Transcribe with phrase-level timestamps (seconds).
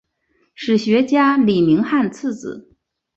[0.55, 2.71] 史学家李铭汉次子。